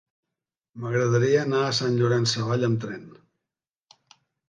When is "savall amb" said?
2.35-2.83